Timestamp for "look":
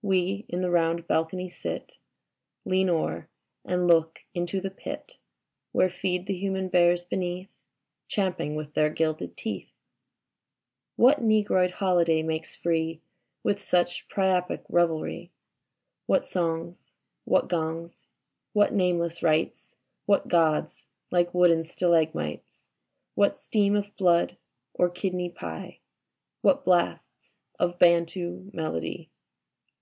3.88-4.20